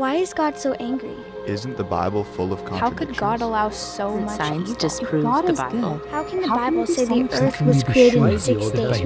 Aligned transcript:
Why 0.00 0.14
is 0.14 0.32
God 0.32 0.56
so 0.56 0.72
angry? 0.80 1.14
Isn't 1.46 1.76
the 1.76 1.84
Bible 1.84 2.24
full 2.24 2.54
of 2.54 2.60
conflict? 2.64 2.80
How 2.80 2.88
could 2.88 3.14
God 3.18 3.42
allow 3.42 3.68
so 3.68 4.06
Doesn't 4.06 4.24
much 4.24 4.36
science 4.38 4.70
evil? 4.70 4.80
disprove 4.80 5.22
God 5.24 5.46
the 5.46 5.52
Bible? 5.52 5.98
good. 5.98 6.08
How 6.10 6.24
can 6.24 6.40
the 6.40 6.48
How 6.48 6.56
Bible 6.56 6.84
it 6.84 6.86
be 6.86 6.94
say 6.94 7.04
the 7.04 7.28
earth 7.34 7.60
was 7.60 7.84
created 7.84 8.22
in 8.22 8.38
six 8.38 8.70
days? 8.70 8.96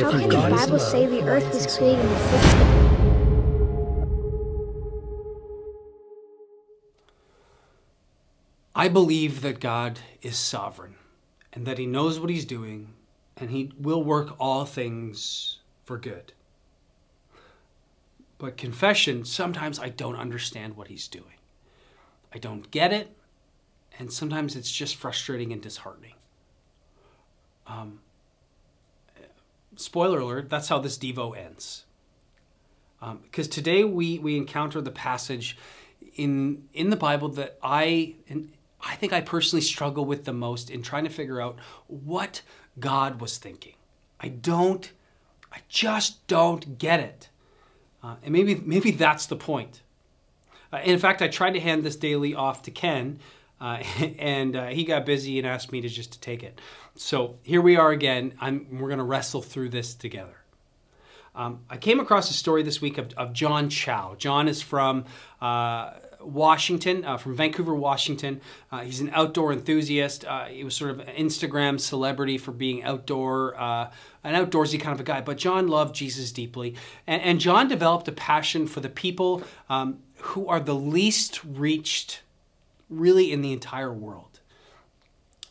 How 0.00 0.10
can 0.10 0.28
the? 0.30 0.36
Bible 0.50 0.78
say 0.78 1.04
the 1.04 1.22
earth 1.28 1.44
was 1.52 1.54
Why 1.54 1.60
is 1.60 1.66
it 1.66 1.78
created 1.78 2.04
in 2.06 2.16
six 2.16 2.54
days? 2.54 2.64
I 8.74 8.88
believe 8.88 9.42
that 9.42 9.60
God 9.60 9.98
is 10.22 10.38
sovereign 10.38 10.94
and 11.52 11.66
that 11.66 11.76
He 11.76 11.84
knows 11.84 12.18
what 12.18 12.30
He's 12.30 12.46
doing 12.46 12.94
and 13.36 13.50
He 13.50 13.70
will 13.78 14.02
work 14.02 14.34
all 14.40 14.64
things 14.64 15.58
for 15.84 15.98
good. 15.98 16.32
But 18.38 18.56
confession, 18.56 19.24
sometimes 19.24 19.78
I 19.78 19.88
don't 19.88 20.16
understand 20.16 20.76
what 20.76 20.88
He's 20.88 21.08
doing. 21.08 21.38
I 22.32 22.38
don't 22.38 22.70
get 22.70 22.92
it, 22.92 23.16
and 23.98 24.12
sometimes 24.12 24.54
it's 24.54 24.70
just 24.70 24.96
frustrating 24.96 25.52
and 25.52 25.60
disheartening. 25.60 26.14
Um, 27.66 28.00
spoiler 29.76 30.20
alert, 30.20 30.48
that's 30.48 30.68
how 30.68 30.78
this 30.78 30.98
Devo 30.98 31.36
ends. 31.36 31.84
Because 33.22 33.48
today 33.48 33.84
we, 33.84 34.18
we 34.18 34.36
encounter 34.36 34.80
the 34.80 34.90
passage 34.90 35.56
in, 36.16 36.68
in 36.74 36.90
the 36.90 36.96
Bible 36.96 37.28
that 37.30 37.58
I, 37.62 38.14
I 38.84 38.96
think 38.96 39.12
I 39.12 39.20
personally 39.20 39.62
struggle 39.62 40.04
with 40.04 40.24
the 40.24 40.32
most 40.32 40.70
in 40.70 40.82
trying 40.82 41.04
to 41.04 41.10
figure 41.10 41.40
out 41.40 41.56
what 41.86 42.42
God 42.80 43.20
was 43.20 43.38
thinking. 43.38 43.74
I 44.20 44.28
don't, 44.28 44.90
I 45.52 45.58
just 45.68 46.26
don't 46.26 46.78
get 46.78 46.98
it. 46.98 47.28
Uh, 48.02 48.16
and 48.22 48.32
maybe, 48.32 48.54
maybe 48.64 48.90
that's 48.90 49.26
the 49.26 49.36
point. 49.36 49.82
Uh, 50.72 50.80
in 50.84 50.98
fact, 50.98 51.22
I 51.22 51.28
tried 51.28 51.54
to 51.54 51.60
hand 51.60 51.82
this 51.82 51.96
daily 51.96 52.34
off 52.34 52.62
to 52.62 52.70
Ken, 52.70 53.18
uh, 53.60 53.82
and 54.18 54.54
uh, 54.54 54.66
he 54.66 54.84
got 54.84 55.04
busy 55.06 55.38
and 55.38 55.46
asked 55.46 55.72
me 55.72 55.80
to 55.80 55.88
just 55.88 56.12
to 56.12 56.20
take 56.20 56.42
it. 56.42 56.60
So 56.94 57.36
here 57.42 57.60
we 57.60 57.76
are 57.76 57.90
again. 57.90 58.34
I'm, 58.40 58.66
we're 58.78 58.88
going 58.88 58.98
to 58.98 59.04
wrestle 59.04 59.42
through 59.42 59.70
this 59.70 59.94
together. 59.94 60.34
Um, 61.34 61.60
I 61.70 61.76
came 61.76 62.00
across 62.00 62.30
a 62.30 62.34
story 62.34 62.64
this 62.64 62.80
week 62.80 62.98
of, 62.98 63.12
of 63.16 63.32
John 63.32 63.70
Chau. 63.70 64.16
John 64.16 64.48
is 64.48 64.60
from 64.60 65.04
uh, 65.40 65.92
Washington, 66.20 67.04
uh, 67.04 67.16
from 67.16 67.36
Vancouver, 67.36 67.74
Washington. 67.74 68.40
Uh, 68.70 68.80
he's 68.80 69.00
an 69.00 69.10
outdoor 69.12 69.52
enthusiast. 69.52 70.24
Uh, 70.24 70.46
he 70.46 70.64
was 70.64 70.74
sort 70.74 70.90
of 70.90 71.00
an 71.00 71.14
Instagram 71.14 71.80
celebrity 71.80 72.38
for 72.38 72.52
being 72.52 72.82
outdoor, 72.82 73.58
uh, 73.60 73.90
an 74.24 74.34
outdoorsy 74.34 74.80
kind 74.80 74.94
of 74.94 75.00
a 75.00 75.04
guy. 75.04 75.20
But 75.20 75.38
John 75.38 75.68
loved 75.68 75.94
Jesus 75.94 76.32
deeply, 76.32 76.74
and, 77.06 77.22
and 77.22 77.40
John 77.40 77.68
developed 77.68 78.08
a 78.08 78.12
passion 78.12 78.66
for 78.66 78.80
the 78.80 78.88
people 78.88 79.42
um, 79.68 79.98
who 80.16 80.48
are 80.48 80.60
the 80.60 80.74
least 80.74 81.40
reached, 81.44 82.22
really, 82.88 83.32
in 83.32 83.42
the 83.42 83.52
entire 83.52 83.92
world 83.92 84.27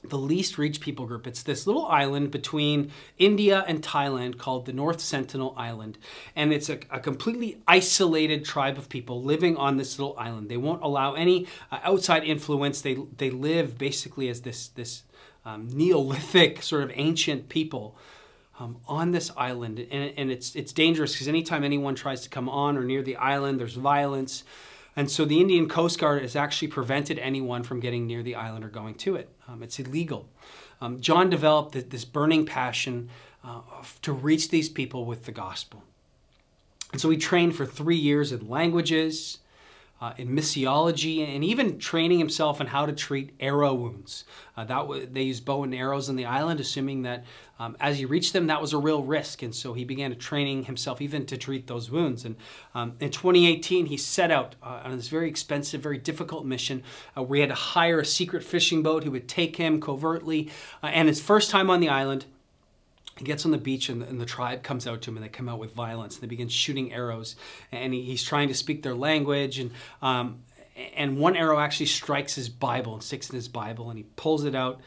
the 0.10 0.18
least 0.18 0.58
reached 0.58 0.82
people 0.82 1.06
group. 1.06 1.28
It's 1.28 1.44
this 1.44 1.68
little 1.68 1.86
island 1.88 2.32
between 2.32 2.92
India 3.18 3.64
and 3.68 3.82
Thailand 3.82 4.38
called 4.38 4.66
the 4.66 4.74
North 4.74 5.00
Sentinel 5.00 5.54
Island. 5.58 5.98
And 6.36 6.54
it's 6.54 6.70
a, 6.70 6.80
a 6.90 7.00
completely 7.00 7.62
isolated 7.68 8.46
tribe 8.46 8.78
of 8.78 8.90
people 8.90 9.24
living 9.24 9.58
on 9.58 9.78
this 9.78 9.98
little 9.98 10.18
island. 10.18 10.50
They 10.50 10.58
won't 10.58 10.84
allow 10.84 11.14
any 11.14 11.48
uh, 11.72 11.80
outside 11.84 12.24
influence. 12.24 12.82
They, 12.82 12.96
they 13.18 13.30
live 13.30 13.78
basically 13.78 14.30
as 14.30 14.42
this, 14.42 14.68
this 14.70 15.04
um, 15.46 15.68
Neolithic 15.70 16.62
sort 16.64 16.84
of 16.84 16.92
ancient 16.94 17.50
people. 17.50 17.98
Um, 18.60 18.78
on 18.88 19.12
this 19.12 19.30
island, 19.38 19.78
and, 19.78 20.14
and 20.18 20.32
it's 20.32 20.56
it's 20.56 20.74
dangerous 20.74 21.12
because 21.12 21.28
anytime 21.28 21.64
anyone 21.64 21.94
tries 21.94 22.22
to 22.22 22.30
come 22.30 22.50
on 22.50 22.76
or 22.76 22.84
near 22.84 23.04
the 23.04 23.16
island, 23.18 23.60
there's 23.60 23.76
violence, 23.76 24.44
and 24.98 25.10
so 25.10 25.26
the 25.26 25.40
Indian 25.40 25.70
Coast 25.70 26.00
Guard 26.00 26.24
has 26.24 26.36
actually 26.36 26.70
prevented 26.70 27.20
anyone 27.20 27.62
from 27.62 27.80
getting 27.80 28.08
near 28.08 28.24
the 28.24 28.34
island 28.36 28.66
or 28.66 28.70
going 28.70 28.96
to 28.96 29.16
it. 29.16 29.30
Um, 29.48 29.62
it's 29.62 29.80
illegal. 29.80 30.28
Um, 30.82 31.00
John 31.00 31.30
developed 31.30 31.74
th- 31.74 31.90
this 31.90 32.04
burning 32.04 32.48
passion 32.48 33.10
uh, 33.44 33.62
to 34.02 34.12
reach 34.12 34.50
these 34.50 34.70
people 34.70 35.06
with 35.06 35.26
the 35.26 35.32
gospel. 35.32 35.84
And 36.92 37.00
so 37.00 37.12
he 37.12 37.18
trained 37.18 37.56
for 37.56 37.66
three 37.66 37.96
years 37.96 38.32
in 38.32 38.50
languages, 38.50 39.38
uh, 40.00 40.14
in 40.18 40.30
missiology, 40.30 41.28
and 41.28 41.44
even 41.44 41.80
training 41.80 42.20
himself 42.20 42.62
on 42.62 42.68
how 42.68 42.86
to 42.86 42.94
treat 42.94 43.32
arrow 43.40 43.74
wounds. 43.74 44.24
Uh, 44.56 44.64
that 44.64 44.80
w- 44.80 45.06
they 45.06 45.24
used 45.24 45.46
bow 45.46 45.64
and 45.64 45.74
arrows 45.74 46.10
on 46.10 46.16
the 46.16 46.26
island, 46.26 46.60
assuming 46.60 47.04
that 47.04 47.26
um, 47.60 47.76
as 47.80 47.98
he 47.98 48.06
reached 48.06 48.34
them, 48.34 48.48
that 48.48 48.62
was 48.62 48.74
a 48.74 48.78
real 48.78 49.04
risk. 49.04 49.42
And 49.42 49.54
so 49.54 49.74
he 49.74 49.84
began 49.84 50.16
training 50.18 50.66
himself 50.66 51.02
even 51.02 51.26
to 51.28 51.38
treat 51.38 51.68
those 51.68 51.90
wounds. 51.90 52.26
And 52.26 52.36
um, 52.76 52.96
in 53.00 53.10
2018, 53.10 53.88
he 53.88 53.98
set 53.98 54.32
out 54.32 54.56
uh, 54.62 54.82
on 54.84 54.96
this 54.96 55.08
very 55.08 55.28
expensive, 55.28 55.82
very 55.82 55.98
difficult 55.98 56.46
mission 56.46 56.84
uh, 57.18 57.24
where 57.24 57.38
he 57.38 57.42
had 57.42 57.50
to 57.50 57.56
hire 57.56 58.00
a 58.00 58.06
secret 58.06 58.44
fishing 58.44 58.84
boat 58.84 59.04
who 59.04 59.12
would 59.12 59.28
take 59.28 59.56
him 59.56 59.82
covertly. 59.82 60.50
Uh, 60.84 60.88
and 60.88 61.08
his 61.08 61.22
first 61.22 61.50
time 61.50 61.70
on 61.70 61.80
the 61.80 61.90
island, 61.90 62.26
he 63.18 63.26
gets 63.26 63.46
on 63.46 63.52
the 63.52 63.58
beach 63.58 63.90
and 63.90 64.02
the, 64.02 64.08
and 64.08 64.22
the 64.22 64.26
tribe 64.26 64.64
comes 64.64 64.88
out 64.88 65.02
to 65.04 65.12
him 65.12 65.18
and 65.18 65.26
they 65.26 65.30
come 65.30 65.50
out 65.50 65.60
with 65.60 65.74
violence 65.74 66.16
and 66.16 66.24
they 66.24 66.28
begin 66.28 66.50
shooting 66.50 66.94
arrows. 66.94 67.36
And 67.72 67.94
he, 67.94 68.04
he's 68.04 68.24
trying 68.24 68.48
to 68.48 68.54
speak 68.54 68.84
their 68.84 68.96
language 68.96 69.60
and 69.60 69.72
um, 70.02 70.44
and 70.96 71.18
one 71.18 71.36
arrow 71.36 71.60
actually 71.60 71.88
strikes 71.88 72.36
his 72.36 72.50
bible 72.50 72.94
and 72.94 73.02
sticks 73.02 73.30
in 73.30 73.36
his 73.36 73.48
bible 73.48 73.90
and 73.90 73.98
he 73.98 74.06
pulls 74.16 74.44
it 74.44 74.54
out 74.54 74.80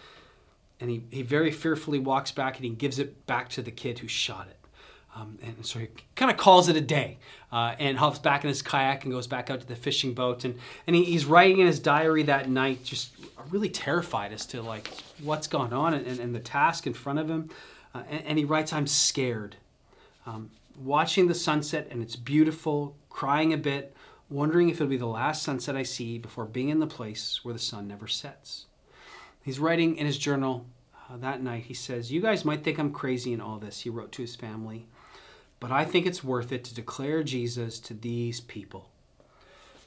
and 0.80 0.88
he, 0.88 1.02
he 1.10 1.22
very 1.22 1.50
fearfully 1.50 1.98
walks 1.98 2.30
back 2.30 2.56
and 2.56 2.64
he 2.64 2.70
gives 2.70 2.98
it 2.98 3.26
back 3.26 3.48
to 3.50 3.62
the 3.62 3.70
kid 3.70 3.98
who 3.98 4.08
shot 4.08 4.46
it. 4.48 4.56
Um, 5.14 5.38
and 5.42 5.66
so 5.66 5.80
he 5.80 5.88
kind 6.14 6.30
of 6.30 6.36
calls 6.36 6.68
it 6.68 6.76
a 6.76 6.80
day 6.80 7.18
uh, 7.50 7.74
and 7.78 7.98
hops 7.98 8.20
back 8.20 8.44
in 8.44 8.48
his 8.48 8.62
kayak 8.62 9.04
and 9.04 9.12
goes 9.12 9.26
back 9.26 9.50
out 9.50 9.60
to 9.60 9.66
the 9.66 9.74
fishing 9.74 10.14
boat. 10.14 10.44
And, 10.44 10.56
and 10.86 10.94
he, 10.94 11.04
he's 11.04 11.24
writing 11.24 11.58
in 11.58 11.66
his 11.66 11.80
diary 11.80 12.22
that 12.24 12.48
night 12.48 12.84
just 12.84 13.10
really 13.50 13.68
terrified 13.68 14.32
as 14.32 14.46
to 14.46 14.62
like 14.62 14.88
what's 15.22 15.48
gone 15.48 15.72
on 15.72 15.94
and, 15.94 16.20
and 16.20 16.34
the 16.34 16.40
task 16.40 16.86
in 16.86 16.94
front 16.94 17.18
of 17.18 17.28
him 17.28 17.50
uh, 17.94 18.02
and, 18.08 18.26
and 18.26 18.38
he 18.38 18.44
writes, 18.44 18.72
I'm 18.72 18.86
scared. 18.86 19.56
Um, 20.26 20.50
watching 20.76 21.28
the 21.28 21.34
sunset, 21.34 21.88
and 21.90 22.02
it's 22.02 22.16
beautiful, 22.16 22.96
crying 23.08 23.52
a 23.52 23.58
bit, 23.58 23.94
wondering 24.28 24.68
if 24.68 24.76
it'll 24.76 24.86
be 24.86 24.96
the 24.96 25.06
last 25.06 25.42
sunset 25.42 25.76
I 25.76 25.82
see 25.82 26.18
before 26.18 26.44
being 26.44 26.68
in 26.68 26.80
the 26.80 26.86
place 26.86 27.40
where 27.42 27.52
the 27.52 27.58
sun 27.58 27.88
never 27.88 28.06
sets. 28.06 28.66
He's 29.42 29.58
writing 29.58 29.96
in 29.96 30.06
his 30.06 30.18
journal 30.18 30.66
uh, 31.10 31.16
that 31.18 31.42
night. 31.42 31.64
He 31.64 31.74
says, 31.74 32.12
You 32.12 32.20
guys 32.20 32.44
might 32.44 32.62
think 32.62 32.78
I'm 32.78 32.92
crazy 32.92 33.32
in 33.32 33.40
all 33.40 33.58
this, 33.58 33.80
he 33.80 33.90
wrote 33.90 34.12
to 34.12 34.22
his 34.22 34.36
family, 34.36 34.86
but 35.58 35.72
I 35.72 35.84
think 35.84 36.06
it's 36.06 36.24
worth 36.24 36.52
it 36.52 36.64
to 36.64 36.74
declare 36.74 37.22
Jesus 37.22 37.80
to 37.80 37.94
these 37.94 38.40
people. 38.40 38.90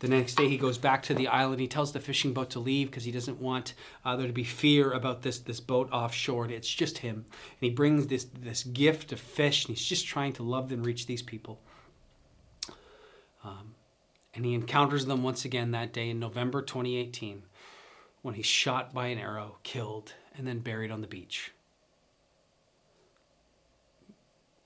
The 0.04 0.10
next 0.10 0.36
day, 0.36 0.50
he 0.50 0.58
goes 0.58 0.78
back 0.78 1.02
to 1.04 1.14
the 1.14 1.30
island. 1.30 1.62
He 1.62 1.68
tells 1.70 1.94
the 1.94 2.00
fishing 2.02 2.34
boat 2.34 2.50
to 2.50 2.60
leave 2.60 2.92
because 2.92 3.06
he 3.06 3.12
doesn't 3.14 3.40
want 3.40 3.74
uh, 4.04 4.18
there 4.18 4.28
to 4.28 4.34
be 4.34 4.44
fear 4.44 4.92
about 4.92 5.22
this, 5.22 5.40
this 5.40 5.62
boat 5.62 5.88
offshore. 5.94 6.48
It's 6.48 6.68
just 6.68 6.98
him. 6.98 7.16
And 7.16 7.62
he 7.62 7.70
brings 7.70 8.08
this, 8.08 8.26
this 8.26 8.64
gift 8.64 9.14
of 9.14 9.22
fish, 9.22 9.64
and 9.64 9.74
he's 9.74 9.88
just 9.88 10.06
trying 10.06 10.34
to 10.34 10.44
love 10.44 10.74
and 10.74 10.86
reach 10.86 11.06
these 11.06 11.22
people. 11.22 11.62
Um, 13.46 13.76
and 14.36 14.44
he 14.44 14.54
encounters 14.54 15.06
them 15.06 15.24
once 15.24 15.46
again 15.46 15.72
that 15.72 15.94
day 15.94 16.10
in 16.10 16.20
November 16.20 16.62
2018 16.62 17.44
when 18.24 18.34
he's 18.34 18.46
shot 18.46 18.94
by 18.94 19.08
an 19.08 19.20
arrow, 19.20 19.60
killed, 19.64 20.16
and 20.36 20.46
then 20.46 20.60
buried 20.60 20.92
on 20.92 21.00
the 21.00 21.08
beach. 21.08 21.54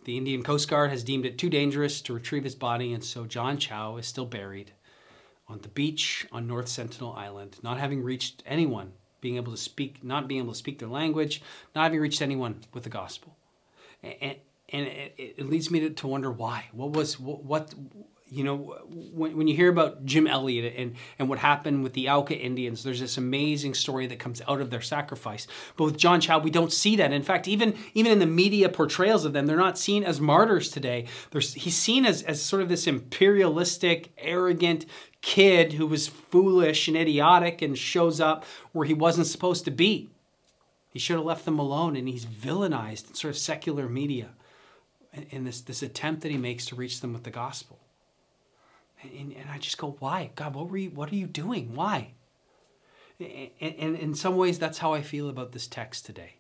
The 0.04 0.18
Indian 0.18 0.42
Coast 0.42 0.68
Guard 0.68 0.90
has 0.90 1.04
deemed 1.04 1.28
it 1.28 1.38
too 1.38 1.52
dangerous 1.52 2.02
to 2.02 2.14
retrieve 2.16 2.44
his 2.44 2.56
body, 2.56 2.92
and 2.92 3.04
so 3.04 3.26
John 3.26 3.60
Chau 3.60 3.98
is 3.98 4.08
still 4.08 4.26
buried 4.26 4.72
on 5.48 5.60
the 5.60 5.70
beach 5.70 6.28
on 6.32 6.48
North 6.48 6.68
Sentinel 6.68 7.14
Island, 7.14 7.58
not 7.64 7.80
having 7.80 8.04
reached 8.04 8.44
anyone, 8.46 8.94
being 9.22 9.38
able 9.38 9.52
to 9.52 9.58
speak, 9.58 10.04
not 10.04 10.28
being 10.28 10.42
able 10.42 10.54
to 10.54 10.58
speak 10.58 10.80
their 10.80 10.90
language, 10.90 11.42
not 11.76 11.84
having 11.84 12.00
reached 12.00 12.22
anyone 12.22 12.62
with 12.74 12.84
the 12.84 12.90
gospel. 12.90 13.38
And, 14.04 14.38
and 14.70 14.88
it, 14.88 15.16
it 15.18 15.50
leads 15.50 15.72
me 15.72 15.80
to, 15.82 15.90
to 15.92 16.08
wonder 16.08 16.32
why. 16.32 16.66
What 16.74 16.92
was, 16.92 17.20
what, 17.20 17.44
what 17.44 17.74
you 18.30 18.44
know, 18.44 18.58
when, 18.90 19.38
when 19.38 19.48
you 19.48 19.56
hear 19.56 19.70
about 19.70 20.04
Jim 20.06 20.28
Elliot 20.28 20.74
and, 20.78 20.96
and 21.18 21.30
what 21.30 21.40
happened 21.40 21.84
with 21.84 21.94
the 21.94 22.10
Auca 22.10 22.36
Indians, 22.36 22.84
there's 22.84 23.00
this 23.00 23.18
amazing 23.18 23.74
story 23.74 24.08
that 24.08 24.20
comes 24.20 24.42
out 24.48 24.60
of 24.60 24.70
their 24.70 24.82
sacrifice. 24.82 25.48
But 25.78 25.86
with 25.86 25.98
John 25.98 26.20
Chau, 26.20 26.40
we 26.40 26.50
don't 26.50 26.74
see 26.74 26.98
that. 26.98 27.14
In 27.14 27.24
fact, 27.24 27.48
even, 27.48 27.76
even 27.94 28.12
in 28.12 28.20
the 28.20 28.26
media 28.26 28.68
portrayals 28.68 29.24
of 29.24 29.32
them, 29.32 29.46
they're 29.46 29.56
not 29.56 29.78
seen 29.78 30.04
as 30.04 30.20
martyrs 30.20 30.70
today. 30.70 31.06
There's, 31.32 31.54
he's 31.54 31.78
seen 31.78 32.06
as, 32.06 32.22
as 32.24 32.42
sort 32.42 32.62
of 32.62 32.70
this 32.70 32.86
imperialistic, 32.86 34.12
arrogant 34.18 34.86
kid 35.22 35.74
who 35.74 35.88
was 35.88 36.08
foolish 36.08 36.88
and 36.88 36.98
idiotic 36.98 37.62
and 37.62 37.78
shows 37.78 38.20
up 38.20 38.44
where 38.74 38.86
he 38.86 38.94
wasn't 38.94 39.28
supposed 39.28 39.64
to 39.66 39.72
be. 39.72 40.10
He 40.90 41.00
should 41.00 41.16
have 41.16 41.26
left 41.26 41.46
them 41.46 41.60
alone, 41.60 41.96
and 41.96 42.08
he's 42.08 42.26
villainized 42.26 43.10
in 43.10 43.14
sort 43.14 43.32
of 43.34 43.38
secular 43.38 43.88
media 43.88 44.30
in 45.30 45.44
this, 45.44 45.62
this 45.62 45.82
attempt 45.82 46.22
that 46.22 46.32
he 46.32 46.38
makes 46.38 46.66
to 46.66 46.76
reach 46.76 47.02
them 47.02 47.14
with 47.14 47.24
the 47.24 47.30
gospel. 47.30 47.80
And, 49.02 49.34
and 49.34 49.50
I 49.52 49.58
just 49.58 49.78
go, 49.78 49.96
why? 50.00 50.32
God, 50.36 50.56
what 50.56 50.70
were 50.70 50.78
you, 50.78 50.90
what 50.90 51.12
are 51.12 51.16
you 51.16 51.28
doing? 51.28 51.76
Why? 51.76 52.14
And, 53.20 53.50
and 53.62 53.96
in 53.96 54.16
some 54.16 54.36
ways, 54.36 54.60
that's 54.60 54.78
how 54.80 54.94
I 54.94 55.02
feel 55.02 55.30
about 55.30 55.52
this 55.52 55.68
text 55.68 56.06
today. 56.06 56.36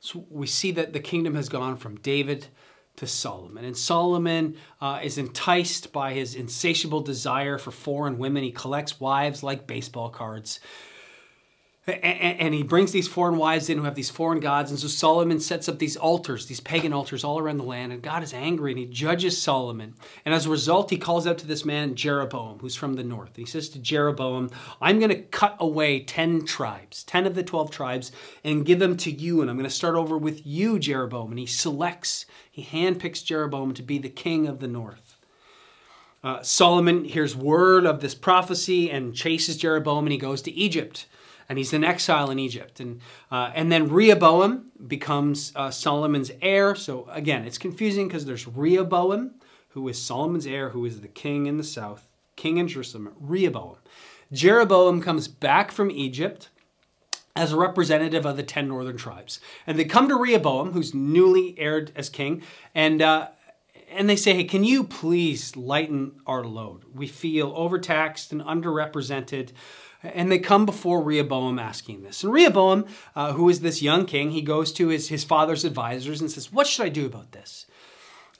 So 0.00 0.26
we 0.30 0.46
see 0.46 0.72
that 0.72 0.92
the 0.92 1.00
kingdom 1.00 1.34
has 1.36 1.48
gone 1.48 1.76
from 1.76 1.96
David 1.96 2.48
to 2.96 3.06
Solomon. 3.06 3.64
And 3.64 3.76
Solomon 3.76 4.56
uh, 4.80 5.00
is 5.02 5.16
enticed 5.16 5.92
by 5.92 6.12
his 6.12 6.34
insatiable 6.34 7.00
desire 7.00 7.56
for 7.56 7.70
foreign 7.70 8.18
women. 8.18 8.42
He 8.42 8.50
collects 8.50 9.00
wives 9.00 9.42
like 9.42 9.66
baseball 9.66 10.10
cards. 10.10 10.60
And 11.84 12.54
he 12.54 12.62
brings 12.62 12.92
these 12.92 13.08
foreign 13.08 13.36
wives 13.36 13.68
in 13.68 13.76
who 13.76 13.82
have 13.84 13.96
these 13.96 14.08
foreign 14.08 14.38
gods. 14.38 14.70
And 14.70 14.78
so 14.78 14.86
Solomon 14.86 15.40
sets 15.40 15.68
up 15.68 15.80
these 15.80 15.96
altars, 15.96 16.46
these 16.46 16.60
pagan 16.60 16.92
altars 16.92 17.24
all 17.24 17.40
around 17.40 17.56
the 17.56 17.64
land. 17.64 17.92
And 17.92 18.00
God 18.00 18.22
is 18.22 18.32
angry 18.32 18.70
and 18.70 18.78
he 18.78 18.86
judges 18.86 19.42
Solomon. 19.42 19.94
And 20.24 20.32
as 20.32 20.46
a 20.46 20.50
result, 20.50 20.90
he 20.90 20.96
calls 20.96 21.26
out 21.26 21.38
to 21.38 21.46
this 21.46 21.64
man, 21.64 21.96
Jeroboam, 21.96 22.60
who's 22.60 22.76
from 22.76 22.94
the 22.94 23.02
north. 23.02 23.30
And 23.30 23.38
he 23.38 23.46
says 23.46 23.68
to 23.70 23.80
Jeroboam, 23.80 24.50
I'm 24.80 25.00
going 25.00 25.10
to 25.10 25.22
cut 25.22 25.56
away 25.58 26.04
10 26.04 26.44
tribes, 26.44 27.02
10 27.02 27.26
of 27.26 27.34
the 27.34 27.42
12 27.42 27.72
tribes, 27.72 28.12
and 28.44 28.64
give 28.64 28.78
them 28.78 28.96
to 28.98 29.10
you. 29.10 29.40
And 29.40 29.50
I'm 29.50 29.56
going 29.56 29.68
to 29.68 29.74
start 29.74 29.96
over 29.96 30.16
with 30.16 30.46
you, 30.46 30.78
Jeroboam. 30.78 31.30
And 31.30 31.38
he 31.40 31.46
selects, 31.46 32.26
he 32.48 32.62
handpicks 32.62 33.24
Jeroboam 33.24 33.74
to 33.74 33.82
be 33.82 33.98
the 33.98 34.08
king 34.08 34.46
of 34.46 34.60
the 34.60 34.68
north. 34.68 35.16
Uh, 36.22 36.40
Solomon 36.42 37.04
hears 37.04 37.34
word 37.34 37.86
of 37.86 38.00
this 38.00 38.14
prophecy 38.14 38.88
and 38.88 39.16
chases 39.16 39.56
Jeroboam 39.56 40.04
and 40.04 40.12
he 40.12 40.18
goes 40.18 40.42
to 40.42 40.52
Egypt 40.52 41.06
and 41.52 41.58
he's 41.58 41.74
in 41.74 41.84
exile 41.84 42.30
in 42.30 42.38
Egypt. 42.38 42.80
And, 42.80 43.02
uh, 43.30 43.52
and 43.54 43.70
then 43.70 43.90
Rehoboam 43.90 44.72
becomes 44.86 45.52
uh, 45.54 45.70
Solomon's 45.70 46.30
heir. 46.40 46.74
So 46.74 47.06
again, 47.12 47.44
it's 47.44 47.58
confusing 47.58 48.08
because 48.08 48.24
there's 48.24 48.48
Rehoboam, 48.48 49.32
who 49.68 49.86
is 49.88 50.00
Solomon's 50.00 50.46
heir, 50.46 50.70
who 50.70 50.86
is 50.86 51.02
the 51.02 51.08
king 51.08 51.44
in 51.44 51.58
the 51.58 51.62
south, 51.62 52.08
king 52.36 52.56
in 52.56 52.68
Jerusalem, 52.68 53.12
Rehoboam. 53.20 53.76
Jeroboam 54.32 55.02
comes 55.02 55.28
back 55.28 55.70
from 55.72 55.90
Egypt 55.90 56.48
as 57.36 57.52
a 57.52 57.58
representative 57.58 58.24
of 58.24 58.38
the 58.38 58.42
10 58.42 58.66
northern 58.66 58.96
tribes. 58.96 59.38
And 59.66 59.78
they 59.78 59.84
come 59.84 60.08
to 60.08 60.16
Rehoboam, 60.16 60.72
who's 60.72 60.94
newly 60.94 61.54
heired 61.58 61.92
as 61.94 62.08
king, 62.08 62.40
and 62.74 63.02
uh, 63.02 63.28
and 63.94 64.08
they 64.08 64.16
say, 64.16 64.32
hey, 64.32 64.44
can 64.44 64.64
you 64.64 64.84
please 64.84 65.54
lighten 65.54 66.12
our 66.26 66.44
load? 66.44 66.84
We 66.94 67.06
feel 67.06 67.52
overtaxed 67.54 68.32
and 68.32 68.40
underrepresented. 68.40 69.50
And 70.02 70.32
they 70.32 70.38
come 70.38 70.66
before 70.66 71.00
Rehoboam 71.00 71.58
asking 71.58 72.02
this. 72.02 72.24
And 72.24 72.32
Rehoboam, 72.32 72.86
uh, 73.14 73.34
who 73.34 73.48
is 73.48 73.60
this 73.60 73.82
young 73.82 74.04
king, 74.04 74.32
he 74.32 74.42
goes 74.42 74.72
to 74.72 74.88
his, 74.88 75.08
his 75.08 75.22
father's 75.22 75.64
advisors 75.64 76.20
and 76.20 76.30
says, 76.30 76.52
What 76.52 76.66
should 76.66 76.84
I 76.84 76.88
do 76.88 77.06
about 77.06 77.32
this? 77.32 77.66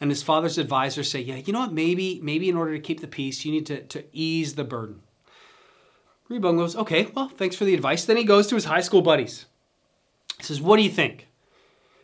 And 0.00 0.11
his 0.11 0.23
father's 0.23 0.59
advisors 0.59 1.11
say, 1.11 1.20
Yeah, 1.20 1.37
you 1.37 1.53
know 1.53 1.61
what? 1.61 1.73
Maybe, 1.73 2.19
maybe 2.23 2.49
in 2.49 2.56
order 2.56 2.73
to 2.73 2.81
keep 2.81 3.00
the 3.00 3.06
peace, 3.06 3.44
you 3.44 3.53
need 3.53 3.67
to, 3.67 3.82
to 3.82 4.05
ease 4.12 4.56
the 4.56 4.64
burden. 4.64 5.03
Rehoboam 6.29 6.56
goes, 6.56 6.75
Okay, 6.75 7.06
well, 7.14 7.29
thanks 7.29 7.55
for 7.55 7.65
the 7.65 7.75
advice. 7.75 8.05
Then 8.05 8.17
he 8.17 8.25
goes 8.25 8.49
to 8.49 8.56
his 8.56 8.65
high 8.65 8.81
school 8.81 9.03
buddies. 9.03 9.47
He 10.38 10.43
says, 10.44 10.61
What 10.61 10.79
do 10.79 10.82
you 10.82 10.91
think? 10.91 11.29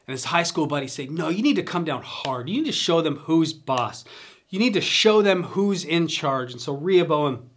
And 0.06 0.12
his 0.12 0.26
high 0.26 0.44
school 0.44 0.68
buddies 0.68 0.92
say, 0.92 1.06
No, 1.06 1.28
you 1.28 1.42
need 1.42 1.56
to 1.56 1.64
come 1.64 1.84
down 1.84 2.02
hard. 2.02 2.48
You 2.48 2.58
need 2.58 2.66
to 2.66 2.72
show 2.72 3.00
them 3.00 3.16
who's 3.16 3.52
boss. 3.52 4.04
You 4.48 4.60
need 4.60 4.74
to 4.74 4.80
show 4.80 5.20
them 5.20 5.42
who's 5.42 5.84
in 5.84 6.06
charge. 6.06 6.52
And 6.52 6.60
so 6.60 6.74
Rehoboam 6.74 7.50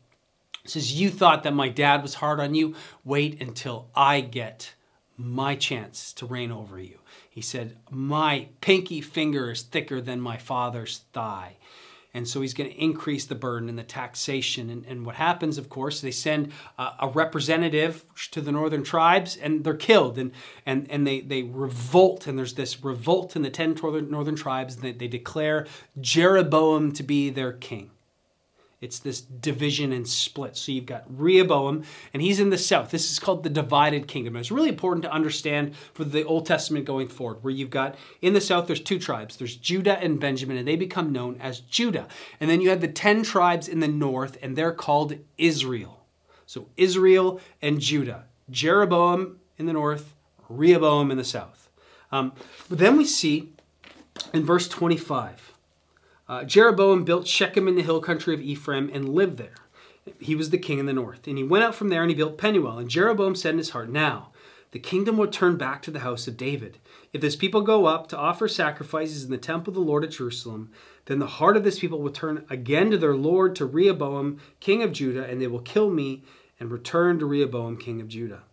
says, 0.70 1.00
You 1.00 1.10
thought 1.10 1.44
that 1.44 1.54
my 1.54 1.70
dad 1.70 2.02
was 2.02 2.16
hard 2.16 2.40
on 2.40 2.56
you. 2.56 2.76
Wait 3.04 3.42
until 3.42 3.90
I 3.96 4.22
get 4.22 4.74
my 5.18 5.56
chance 5.56 6.14
to 6.14 6.26
reign 6.26 6.52
over 6.52 6.80
you. 6.80 7.00
He 7.30 7.42
said, 7.42 7.78
My 7.90 8.50
pinky 8.60 9.02
finger 9.02 9.52
is 9.52 9.62
thicker 9.62 10.02
than 10.02 10.20
my 10.22 10.38
father's 10.38 11.02
thigh. 11.14 11.58
And 12.14 12.28
so 12.28 12.42
he's 12.42 12.54
going 12.54 12.70
to 12.70 12.76
increase 12.76 13.26
the 13.26 13.36
burden 13.36 13.70
and 13.70 13.80
the 13.80 13.84
taxation. 13.84 14.70
And, 14.70 14.86
and 14.86 15.06
what 15.06 15.16
happens, 15.16 15.58
of 15.58 15.70
course, 15.70 16.02
they 16.02 16.12
send 16.12 16.52
a, 16.78 16.90
a 17.00 17.08
representative 17.08 18.04
to 18.32 18.42
the 18.42 18.52
northern 18.52 18.84
tribes 18.84 19.38
and 19.38 19.64
they're 19.64 19.76
killed. 19.76 20.18
And, 20.18 20.32
and, 20.66 20.92
and 20.92 21.08
they, 21.08 21.22
they 21.22 21.44
revolt. 21.44 22.28
And 22.28 22.38
there's 22.38 22.56
this 22.56 22.84
revolt 22.84 23.38
in 23.38 23.44
the 23.44 23.50
10 23.50 23.76
northern, 23.82 24.12
northern 24.12 24.36
tribes. 24.36 24.76
And 24.76 24.84
they, 24.84 24.92
they 24.92 25.08
declare 25.08 25.68
Jeroboam 26.02 26.92
to 26.94 27.04
be 27.04 27.30
their 27.30 27.54
king. 27.54 27.92
It's 28.82 28.98
this 28.98 29.22
division 29.22 29.94
and 29.94 30.08
split. 30.08 30.58
So 30.58 30.72
you've 30.72 30.88
got 30.88 31.06
Rehoboam, 31.08 31.84
and 32.14 32.22
he's 32.22 32.40
in 32.40 32.50
the 32.50 32.58
south. 32.58 32.90
This 32.90 33.12
is 33.12 33.20
called 33.20 33.44
the 33.44 33.50
divided 33.50 34.08
kingdom. 34.08 34.36
It's 34.36 34.50
really 34.50 34.70
important 34.70 35.04
to 35.04 35.12
understand 35.12 35.76
for 35.94 36.04
the 36.04 36.26
Old 36.26 36.48
Testament 36.48 36.86
going 36.86 37.08
forward, 37.08 37.44
where 37.44 37.54
you've 37.54 37.70
got 37.70 37.96
in 38.24 38.34
the 38.34 38.42
south, 38.42 38.66
there's 38.66 38.82
two 38.82 38.98
tribes. 38.98 39.38
There's 39.38 39.56
Judah 39.56 40.00
and 40.00 40.20
Benjamin, 40.20 40.58
and 40.58 40.68
they 40.68 40.76
become 40.76 41.12
known 41.12 41.38
as 41.40 41.60
Judah. 41.60 42.08
And 42.40 42.50
then 42.50 42.60
you 42.60 42.72
have 42.72 42.82
the 42.82 42.88
10 42.88 43.22
tribes 43.22 43.68
in 43.68 43.82
the 43.82 43.88
north, 43.88 44.36
and 44.42 44.56
they're 44.56 44.74
called 44.74 45.16
Israel. 45.38 46.04
So 46.48 46.68
Israel 46.76 47.40
and 47.62 47.80
Judah. 47.80 48.26
Jeroboam 48.50 49.40
in 49.60 49.68
the 49.68 49.74
north, 49.74 50.16
Rehoboam 50.50 51.12
in 51.12 51.18
the 51.18 51.24
south. 51.24 51.70
Um, 52.12 52.34
but 52.68 52.80
then 52.80 52.98
we 52.98 53.06
see 53.06 53.54
in 54.34 54.44
verse 54.44 54.68
25 54.68 55.51
uh, 56.32 56.46
Jeroboam 56.46 57.04
built 57.04 57.28
Shechem 57.28 57.68
in 57.68 57.76
the 57.76 57.82
hill 57.82 58.00
country 58.00 58.34
of 58.34 58.40
Ephraim 58.40 58.90
and 58.94 59.10
lived 59.10 59.38
there. 59.38 59.56
He 60.18 60.34
was 60.34 60.50
the 60.50 60.58
king 60.58 60.80
in 60.80 60.86
the 60.86 60.94
north. 60.94 61.28
And 61.28 61.38
he 61.38 61.44
went 61.44 61.66
out 61.66 61.76
from 61.76 61.90
there 61.90 62.02
and 62.02 62.10
he 62.10 62.16
built 62.16 62.38
Penuel. 62.38 62.78
And 62.78 62.90
Jeroboam 62.90 63.36
said 63.36 63.52
in 63.52 63.58
his 63.58 63.72
heart, 63.72 63.90
Now 63.90 64.30
the 64.72 64.80
kingdom 64.80 65.18
will 65.18 65.28
turn 65.28 65.58
back 65.58 65.82
to 65.82 65.92
the 65.92 66.00
house 66.00 66.30
of 66.30 66.38
David. 66.38 66.78
If 67.12 67.20
this 67.20 67.36
people 67.36 67.60
go 67.60 67.86
up 67.86 68.08
to 68.08 68.18
offer 68.18 68.48
sacrifices 68.48 69.26
in 69.26 69.30
the 69.30 69.38
temple 69.38 69.72
of 69.72 69.76
the 69.76 69.82
Lord 69.82 70.06
at 70.06 70.12
Jerusalem, 70.12 70.72
then 71.08 71.20
the 71.20 71.28
heart 71.28 71.58
of 71.58 71.66
this 71.66 71.80
people 71.80 72.00
will 72.00 72.12
turn 72.12 72.46
again 72.50 72.92
to 72.92 72.98
their 72.98 73.16
Lord, 73.16 73.54
to 73.58 73.66
Rehoboam, 73.66 74.40
king 74.62 74.82
of 74.82 74.94
Judah, 74.94 75.26
and 75.26 75.42
they 75.42 75.48
will 75.48 75.60
kill 75.60 75.92
me 75.92 76.24
and 76.62 76.72
return 76.72 77.20
to 77.20 77.26
Rehoboam, 77.26 77.76
king 77.76 78.00
of 78.00 78.08
Judah. 78.08 78.44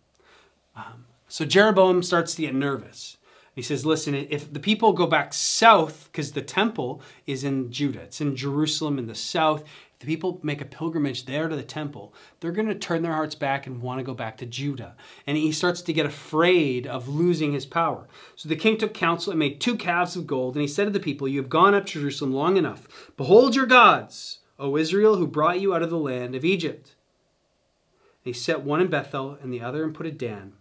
Um, 0.75 1.05
so 1.29 1.45
Jeroboam 1.45 2.03
starts 2.03 2.35
to 2.35 2.41
get 2.41 2.53
nervous. 2.53 3.15
He 3.59 3.63
says, 3.63 3.85
listen, 3.85 4.15
if 4.15 4.53
the 4.53 4.59
people 4.61 4.93
go 4.93 5.05
back 5.05 5.33
south, 5.33 6.07
because 6.09 6.31
the 6.31 6.41
temple 6.41 7.01
is 7.27 7.43
in 7.43 7.73
Judah, 7.73 8.03
it's 8.03 8.21
in 8.21 8.37
Jerusalem 8.37 8.97
in 8.97 9.07
the 9.07 9.15
south, 9.15 9.63
if 9.63 9.99
the 9.99 10.05
people 10.05 10.39
make 10.41 10.61
a 10.61 10.65
pilgrimage 10.65 11.25
there 11.25 11.49
to 11.49 11.57
the 11.57 11.61
temple, 11.61 12.13
they're 12.39 12.53
going 12.53 12.69
to 12.69 12.73
turn 12.73 13.01
their 13.01 13.11
hearts 13.11 13.35
back 13.35 13.67
and 13.67 13.81
want 13.81 13.99
to 13.99 14.05
go 14.05 14.13
back 14.13 14.37
to 14.37 14.45
Judah. 14.45 14.95
And 15.27 15.35
he 15.35 15.51
starts 15.51 15.81
to 15.81 15.91
get 15.91 16.05
afraid 16.05 16.87
of 16.87 17.09
losing 17.09 17.51
his 17.51 17.65
power. 17.65 18.07
So 18.37 18.47
the 18.47 18.55
king 18.55 18.77
took 18.77 18.93
counsel 18.93 19.33
and 19.33 19.39
made 19.39 19.59
two 19.59 19.75
calves 19.75 20.15
of 20.15 20.25
gold, 20.25 20.55
and 20.55 20.61
he 20.61 20.67
said 20.69 20.85
to 20.85 20.91
the 20.91 21.01
people, 21.01 21.27
You 21.27 21.41
have 21.41 21.49
gone 21.49 21.75
up 21.75 21.85
to 21.87 21.99
Jerusalem 21.99 22.31
long 22.31 22.55
enough. 22.55 22.87
Behold 23.17 23.57
your 23.57 23.65
gods, 23.65 24.39
O 24.57 24.77
Israel, 24.77 25.17
who 25.17 25.27
brought 25.27 25.59
you 25.59 25.75
out 25.75 25.83
of 25.83 25.89
the 25.89 25.97
land 25.97 26.33
of 26.33 26.45
Egypt. 26.45 26.95
And 28.23 28.33
he 28.33 28.39
set 28.39 28.61
one 28.61 28.79
in 28.79 28.87
Bethel 28.87 29.37
and 29.41 29.51
the 29.51 29.59
other 29.59 29.83
in 29.83 29.91
Put 29.91 30.17
Dan. 30.17 30.53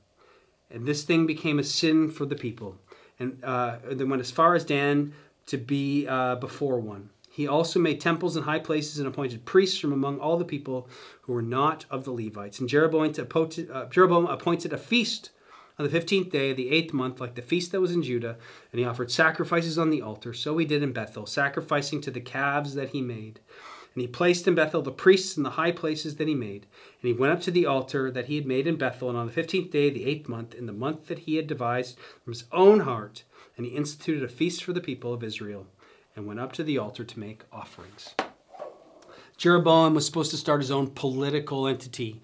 And 0.69 0.85
this 0.85 1.05
thing 1.05 1.27
became 1.27 1.61
a 1.61 1.65
sin 1.65 2.11
for 2.11 2.27
the 2.27 2.35
people 2.35 2.81
and 3.19 3.43
uh, 3.45 3.79
went 3.91 4.21
as 4.21 4.31
far 4.31 4.55
as 4.55 4.65
Dan 4.65 5.13
to 5.47 5.57
be 5.57 6.07
uh, 6.07 6.37
before 6.37 6.79
one. 6.79 7.11
He 7.31 7.47
also 7.47 7.79
made 7.79 8.01
temples 8.01 8.37
in 8.37 8.43
high 8.43 8.59
places 8.59 8.99
and 8.99 9.07
appointed 9.07 9.45
priests 9.45 9.79
from 9.79 9.93
among 9.93 10.19
all 10.19 10.37
the 10.37 10.45
people 10.45 10.89
who 11.23 11.33
were 11.33 11.43
not 11.43 11.85
of 11.89 12.05
the 12.05 12.11
Levites. 12.11 12.59
And 12.59 12.69
Jeroboam 12.69 13.15
appointed, 13.17 13.71
uh, 13.71 13.87
appointed 14.29 14.73
a 14.73 14.79
feast 14.79 15.31
on 15.79 15.85
the 15.85 15.91
fifteenth 15.91 16.33
day 16.33 16.51
of 16.51 16.57
the 16.57 16.71
eighth 16.71 16.93
month, 16.93 17.21
like 17.21 17.37
the 17.37 17.43
feast 17.43 17.71
that 17.71 17.81
was 17.81 17.93
in 17.93 18.03
Judah, 18.03 18.37
and 18.73 18.81
he 18.81 18.85
offered 18.85 19.13
sacrifices 19.13 19.79
on 19.79 19.91
the 19.91 20.03
altar. 20.03 20.35
So 20.35 20.59
he 20.59 20.67
did 20.67 20.83
in 20.83 20.93
Bethel, 20.93 21.27
sacrificing 21.27 22.01
to 22.01 22.11
the 22.11 22.21
calves 22.21 22.75
that 22.75 22.89
he 22.91 23.01
made. 23.01 23.39
And 23.99 24.03
he 24.03 24.07
placed 24.07 24.47
in 24.47 24.55
Bethel 24.55 24.81
the 24.81 24.93
priests 24.93 25.37
in 25.37 25.43
the 25.43 25.51
high 25.51 25.73
places 25.73 26.15
that 26.17 26.29
he 26.29 26.35
made. 26.37 26.69
And 27.03 27.09
he 27.09 27.13
went 27.13 27.33
up 27.33 27.41
to 27.41 27.51
the 27.51 27.67
altar 27.67 28.13
that 28.13 28.27
he 28.27 28.37
had 28.37 28.47
made 28.47 28.69
in 28.69 28.77
Bethel, 28.77 29.09
and 29.09 29.19
on 29.19 29.27
the 29.27 29.33
fifteenth 29.33 29.73
day 29.73 29.89
of 29.89 29.95
the 29.95 30.05
eighth 30.05 30.29
month, 30.29 30.55
in 30.55 30.67
the 30.67 30.73
month 30.73 31.09
that 31.09 31.19
he 31.19 31.35
had 31.35 31.49
devised 31.49 31.99
from 32.23 32.33
his 32.33 32.45
own 32.53 32.79
heart, 32.79 33.25
and 33.57 33.67
he 33.67 33.73
instituted 33.73 34.23
a 34.23 34.29
feast 34.29 34.63
for 34.63 34.73
the 34.73 34.81
people 34.81 35.13
of 35.13 35.25
Israel, 35.25 35.67
and 36.15 36.29
went 36.29 36.39
up 36.39 36.53
to 36.53 36.63
the 36.63 36.79
altar 36.79 37.03
to 37.03 37.19
make 37.19 37.43
offerings. 37.53 38.15
Jeroboam 39.37 39.95
was 39.95 40.07
supposed 40.07 40.31
to 40.31 40.37
start 40.37 40.61
his 40.61 40.71
own 40.71 40.91
political 40.91 41.67
entity, 41.67 42.23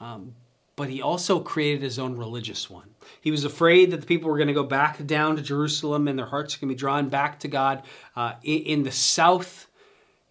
um, 0.00 0.34
but 0.76 0.90
he 0.90 1.00
also 1.00 1.40
created 1.40 1.80
his 1.80 1.98
own 1.98 2.18
religious 2.18 2.68
one. 2.68 2.90
He 3.22 3.30
was 3.30 3.46
afraid 3.46 3.92
that 3.92 4.02
the 4.02 4.06
people 4.06 4.28
were 4.28 4.36
going 4.36 4.48
to 4.48 4.52
go 4.52 4.62
back 4.62 5.06
down 5.06 5.36
to 5.36 5.42
Jerusalem 5.42 6.06
and 6.06 6.18
their 6.18 6.26
hearts 6.26 6.54
are 6.54 6.58
going 6.58 6.68
to 6.68 6.74
be 6.74 6.78
drawn 6.78 7.08
back 7.08 7.40
to 7.40 7.48
God. 7.48 7.82
Uh, 8.14 8.34
in, 8.42 8.58
in 8.60 8.82
the 8.82 8.92
south, 8.92 9.68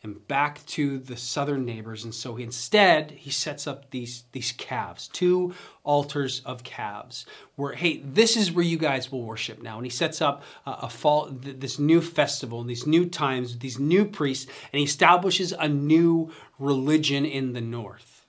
and 0.03 0.27
back 0.27 0.65
to 0.65 0.99
the 0.99 1.15
southern 1.15 1.63
neighbors. 1.63 2.03
And 2.03 2.13
so 2.13 2.35
instead, 2.35 3.11
he 3.11 3.31
sets 3.31 3.65
up 3.65 3.89
these, 3.89 4.25
these 4.33 4.51
calves, 4.51 5.07
two 5.07 5.53
altars 5.83 6.41
of 6.45 6.63
calves, 6.63 7.25
where, 7.55 7.73
hey, 7.73 8.01
this 8.03 8.35
is 8.35 8.51
where 8.51 8.65
you 8.65 8.77
guys 8.77 9.09
will 9.09 9.23
worship 9.23 9.63
now. 9.63 9.77
And 9.77 9.85
he 9.85 9.89
sets 9.89 10.21
up 10.21 10.43
a, 10.65 10.71
a 10.71 10.89
fall, 10.89 11.29
this 11.31 11.79
new 11.79 12.01
festival, 12.01 12.59
and 12.59 12.69
these 12.69 12.85
new 12.85 13.05
times, 13.05 13.59
these 13.59 13.79
new 13.79 14.03
priests, 14.03 14.45
and 14.73 14.79
he 14.79 14.85
establishes 14.85 15.53
a 15.53 15.69
new 15.69 16.31
religion 16.59 17.25
in 17.25 17.53
the 17.53 17.61
north. 17.61 18.25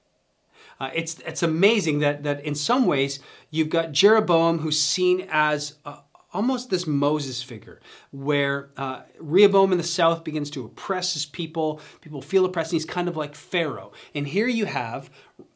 Uh, 0.78 0.90
it's, 0.94 1.18
it's 1.20 1.42
amazing 1.42 2.00
that, 2.00 2.22
that 2.22 2.44
in 2.44 2.54
some 2.54 2.86
ways 2.86 3.18
you've 3.50 3.70
got 3.70 3.92
Jeroboam 3.92 4.58
who's 4.58 4.80
seen 4.80 5.26
as 5.30 5.74
a, 5.84 5.98
almost 6.34 6.68
this 6.68 6.86
Moses 6.86 7.42
figure, 7.42 7.80
where 8.10 8.70
uh, 8.76 9.02
Rehoboam 9.18 9.72
in 9.72 9.78
the 9.78 9.84
south 9.84 10.24
begins 10.24 10.50
to 10.50 10.64
oppress 10.64 11.14
his 11.14 11.24
people. 11.24 11.80
People 12.00 12.20
feel 12.20 12.44
oppressed, 12.44 12.72
and 12.72 12.80
he's 12.80 12.84
kind 12.84 13.08
of 13.08 13.16
like 13.16 13.34
Pharaoh. 13.34 13.92
And 14.14 14.26
here 14.26 14.48
you 14.48 14.66
have 14.66 15.10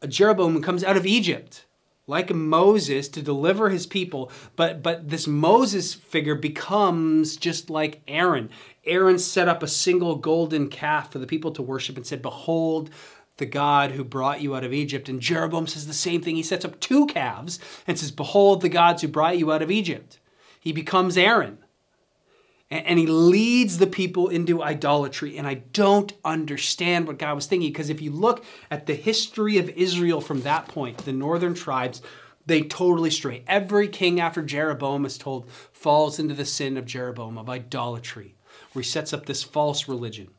Jeroboam 0.07 0.53
who 0.53 0.61
comes 0.61 0.83
out 0.83 0.97
of 0.97 1.05
Egypt, 1.05 1.65
like 2.07 2.33
Moses 2.33 3.07
to 3.09 3.21
deliver 3.21 3.69
his 3.69 3.85
people, 3.85 4.31
but 4.55 4.81
but 4.81 5.09
this 5.09 5.27
Moses 5.27 5.93
figure 5.93 6.35
becomes 6.35 7.37
just 7.37 7.69
like 7.69 8.01
Aaron. 8.07 8.49
Aaron 8.85 9.19
set 9.19 9.47
up 9.47 9.61
a 9.61 9.67
single 9.67 10.15
golden 10.15 10.69
calf 10.69 11.11
for 11.11 11.19
the 11.19 11.27
people 11.27 11.51
to 11.51 11.61
worship 11.61 11.97
and 11.97 12.07
said, 12.07 12.21
"Behold, 12.21 12.89
the 13.37 13.45
God 13.45 13.91
who 13.91 14.03
brought 14.03 14.41
you 14.41 14.55
out 14.55 14.63
of 14.63 14.73
Egypt." 14.73 15.07
And 15.07 15.21
Jeroboam 15.21 15.67
says 15.67 15.85
the 15.85 15.93
same 15.93 16.21
thing. 16.21 16.35
He 16.35 16.43
sets 16.43 16.65
up 16.65 16.79
two 16.79 17.05
calves 17.05 17.59
and 17.85 17.99
says, 17.99 18.11
"Behold, 18.11 18.61
the 18.61 18.69
gods 18.69 19.01
who 19.01 19.07
brought 19.07 19.37
you 19.37 19.51
out 19.51 19.61
of 19.61 19.69
Egypt." 19.69 20.17
He 20.59 20.71
becomes 20.71 21.17
Aaron 21.17 21.59
and 22.71 22.99
he 22.99 23.07
leads 23.07 23.79
the 23.79 23.87
people 23.87 24.27
into 24.27 24.61
idolatry. 24.61 25.37
And 25.37 25.47
I 25.47 25.55
don't 25.55 26.13
understand 26.23 27.07
what 27.07 27.17
God 27.17 27.33
was 27.33 27.47
thinking 27.47 27.71
because 27.71 27.89
if 27.89 28.01
you 28.01 28.11
look 28.11 28.45
at 28.69 28.85
the 28.85 28.93
history 28.93 29.57
of 29.57 29.69
Israel 29.69 30.21
from 30.21 30.41
that 30.43 30.67
point, 30.67 30.99
the 30.99 31.13
northern 31.13 31.55
tribes, 31.55 32.01
they 32.45 32.61
totally 32.61 33.09
stray. 33.09 33.43
Every 33.47 33.87
king 33.87 34.19
after 34.19 34.43
Jeroboam 34.43 35.05
is 35.05 35.17
told 35.17 35.49
falls 35.49 36.19
into 36.19 36.35
the 36.35 36.45
sin 36.45 36.77
of 36.77 36.85
Jeroboam, 36.85 37.37
of 37.37 37.49
idolatry, 37.49 38.35
where 38.73 38.83
he 38.83 38.89
sets 38.89 39.13
up 39.13 39.25
this 39.25 39.43
false 39.43 39.87
religion. 39.87 40.29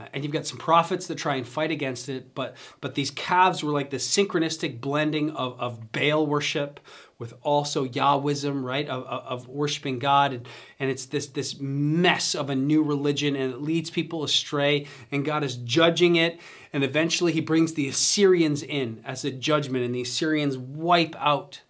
Uh, 0.00 0.06
and 0.14 0.24
you've 0.24 0.32
got 0.32 0.46
some 0.46 0.58
prophets 0.58 1.06
that 1.08 1.16
try 1.16 1.36
and 1.36 1.46
fight 1.46 1.70
against 1.70 2.08
it, 2.08 2.34
but 2.34 2.56
but 2.80 2.94
these 2.94 3.10
calves 3.10 3.62
were 3.62 3.72
like 3.72 3.90
this 3.90 4.08
synchronistic 4.08 4.80
blending 4.80 5.30
of, 5.32 5.60
of 5.60 5.92
Baal 5.92 6.26
worship 6.26 6.80
with 7.18 7.34
also 7.42 7.86
Yahwism, 7.86 8.64
right, 8.64 8.88
of, 8.88 9.04
of, 9.04 9.26
of 9.26 9.48
worshiping 9.48 9.98
God, 9.98 10.32
and, 10.32 10.48
and 10.78 10.90
it's 10.90 11.04
this 11.06 11.26
this 11.26 11.60
mess 11.60 12.34
of 12.34 12.48
a 12.48 12.56
new 12.56 12.82
religion, 12.82 13.36
and 13.36 13.52
it 13.52 13.60
leads 13.60 13.90
people 13.90 14.24
astray, 14.24 14.86
and 15.12 15.24
God 15.24 15.44
is 15.44 15.56
judging 15.56 16.16
it, 16.16 16.40
and 16.72 16.82
eventually 16.82 17.32
He 17.32 17.40
brings 17.40 17.74
the 17.74 17.88
Assyrians 17.88 18.62
in 18.62 19.02
as 19.04 19.24
a 19.24 19.30
judgment, 19.30 19.84
and 19.84 19.94
the 19.94 20.02
Assyrians 20.02 20.56
wipe 20.56 21.14
out 21.18 21.60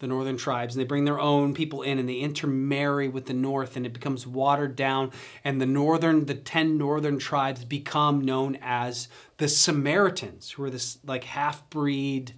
the 0.00 0.06
northern 0.06 0.36
tribes 0.36 0.74
and 0.74 0.80
they 0.80 0.86
bring 0.86 1.04
their 1.04 1.20
own 1.20 1.54
people 1.54 1.82
in 1.82 1.98
and 1.98 2.08
they 2.08 2.16
intermarry 2.16 3.08
with 3.08 3.26
the 3.26 3.32
north 3.32 3.76
and 3.76 3.86
it 3.86 3.92
becomes 3.92 4.26
watered 4.26 4.74
down 4.74 5.12
and 5.44 5.60
the 5.60 5.66
northern 5.66 6.26
the 6.26 6.34
10 6.34 6.76
northern 6.76 7.18
tribes 7.18 7.64
become 7.64 8.20
known 8.22 8.58
as 8.60 9.08
the 9.36 9.48
samaritans 9.48 10.50
who 10.50 10.64
are 10.64 10.70
this 10.70 10.98
like 11.06 11.24
half-breed 11.24 12.32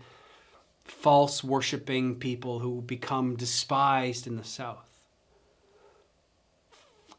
false 0.85 1.43
worshiping 1.43 2.17
people 2.17 2.59
who 2.61 2.81
become 2.83 3.37
despised 3.37 4.27
in 4.27 4.37
the 4.37 4.45
south. 4.45 4.89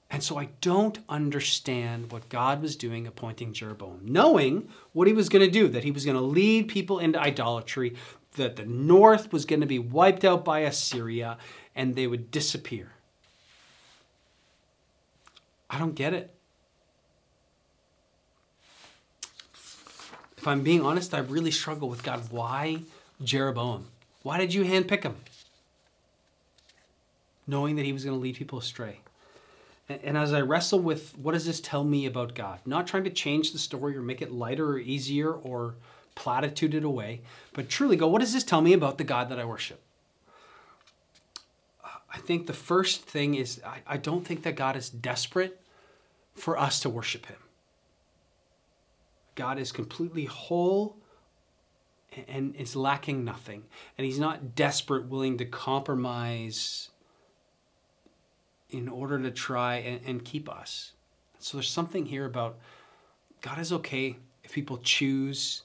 And 0.09 0.23
so 0.23 0.37
I 0.37 0.49
don't 0.61 0.99
understand 1.09 2.11
what 2.11 2.29
God 2.29 2.61
was 2.61 2.75
doing 2.75 3.07
appointing 3.07 3.51
Jeroboam, 3.51 4.01
knowing 4.03 4.69
what 4.91 5.07
he 5.07 5.13
was 5.13 5.27
going 5.27 5.43
to 5.43 5.51
do, 5.51 5.67
that 5.69 5.83
he 5.83 5.91
was 5.91 6.05
going 6.05 6.15
to 6.15 6.23
lead 6.23 6.67
people 6.67 6.99
into 6.99 7.19
idolatry, 7.19 7.95
that 8.35 8.55
the 8.55 8.65
north 8.65 9.31
was 9.31 9.45
going 9.45 9.61
to 9.61 9.67
be 9.67 9.79
wiped 9.79 10.23
out 10.23 10.43
by 10.43 10.59
Assyria 10.59 11.37
and 11.75 11.95
they 11.95 12.07
would 12.07 12.31
disappear. 12.31 12.91
I 15.69 15.79
don't 15.79 15.95
get 15.95 16.13
it. 16.13 16.33
If 20.37 20.47
I'm 20.47 20.61
being 20.61 20.85
honest, 20.85 21.13
I 21.13 21.19
really 21.19 21.51
struggle 21.51 21.89
with 21.89 22.03
God. 22.03 22.21
Why 22.29 22.81
Jeroboam? 23.23 23.87
Why 24.23 24.37
did 24.37 24.53
you 24.53 24.63
handpick 24.63 25.03
him? 25.03 25.15
Knowing 27.47 27.75
that 27.77 27.85
he 27.85 27.93
was 27.93 28.03
going 28.03 28.17
to 28.17 28.21
lead 28.21 28.35
people 28.35 28.59
astray. 28.59 28.99
And 29.89 30.17
as 30.17 30.33
I 30.33 30.41
wrestle 30.41 30.79
with 30.79 31.17
what 31.17 31.33
does 31.33 31.45
this 31.45 31.59
tell 31.59 31.83
me 31.83 32.05
about 32.05 32.35
God? 32.35 32.59
Not 32.65 32.87
trying 32.87 33.03
to 33.03 33.09
change 33.09 33.51
the 33.51 33.57
story 33.57 33.97
or 33.97 34.01
make 34.01 34.21
it 34.21 34.31
lighter 34.31 34.71
or 34.71 34.79
easier 34.79 35.31
or 35.31 35.75
platitude 36.15 36.73
it 36.73 36.83
away, 36.83 37.21
but 37.53 37.69
truly 37.69 37.95
go, 37.95 38.07
what 38.07 38.21
does 38.21 38.33
this 38.33 38.43
tell 38.43 38.61
me 38.61 38.73
about 38.73 38.97
the 38.97 39.03
God 39.03 39.29
that 39.29 39.39
I 39.39 39.45
worship? 39.45 39.81
I 42.13 42.19
think 42.19 42.45
the 42.45 42.53
first 42.53 43.01
thing 43.01 43.35
is 43.35 43.59
I, 43.65 43.79
I 43.87 43.97
don't 43.97 44.25
think 44.25 44.43
that 44.43 44.55
God 44.55 44.75
is 44.75 44.89
desperate 44.89 45.59
for 46.35 46.57
us 46.57 46.79
to 46.81 46.89
worship 46.89 47.25
Him. 47.25 47.37
God 49.35 49.57
is 49.57 49.71
completely 49.71 50.25
whole 50.25 50.97
and 52.27 52.55
is 52.55 52.75
lacking 52.75 53.25
nothing. 53.25 53.63
And 53.97 54.05
He's 54.05 54.19
not 54.19 54.53
desperate, 54.55 55.07
willing 55.07 55.39
to 55.39 55.45
compromise 55.45 56.89
in 58.69 58.87
order 58.87 59.19
to 59.19 59.31
try 59.31 59.77
and, 59.77 59.99
and 60.05 60.25
keep 60.25 60.47
us. 60.47 60.91
So 61.39 61.57
there's 61.57 61.69
something 61.69 62.05
here 62.05 62.25
about 62.25 62.59
God 63.41 63.59
is 63.59 63.73
okay 63.73 64.17
if 64.43 64.53
people 64.53 64.77
choose 64.77 65.63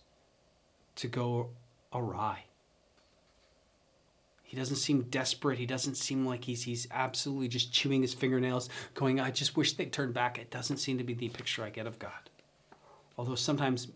to 0.98 1.08
go 1.08 1.50
awry. 1.92 2.44
He 4.42 4.56
doesn't 4.56 4.76
seem 4.76 5.02
desperate. 5.02 5.58
He 5.58 5.66
doesn't 5.66 5.96
seem 5.96 6.24
like 6.24 6.44
he's 6.44 6.62
he's 6.62 6.86
absolutely 6.90 7.48
just 7.48 7.72
chewing 7.72 8.02
his 8.02 8.14
fingernails, 8.14 8.70
going, 8.94 9.20
I 9.20 9.30
just 9.30 9.56
wish 9.56 9.74
they'd 9.74 9.92
turn 9.92 10.12
back. 10.12 10.38
It 10.38 10.50
doesn't 10.50 10.78
seem 10.78 10.96
to 10.98 11.04
be 11.04 11.14
the 11.14 11.28
picture 11.28 11.62
I 11.64 11.70
get 11.70 11.86
of 11.86 11.98
God. 11.98 12.30
Although 13.18 13.34
sometimes 13.34 13.88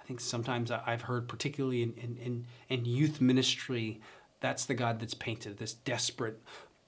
I 0.00 0.04
think 0.06 0.20
sometimes 0.20 0.70
I've 0.70 1.02
heard, 1.02 1.26
particularly 1.28 1.82
in, 1.82 1.94
in, 1.94 2.16
in, 2.22 2.46
in 2.68 2.84
youth 2.84 3.20
ministry, 3.20 4.00
that's 4.40 4.66
the 4.66 4.74
God 4.74 5.00
that's 5.00 5.14
painted, 5.14 5.58
this 5.58 5.72
desperate, 5.72 6.40